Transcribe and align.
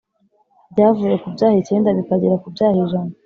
byavuye 0.71 1.15
ku 1.21 1.27
byaha 1.35 1.55
icyenda 1.61 1.95
bikagera 1.97 2.41
kubyaha 2.43 2.75
ijana 2.83 3.13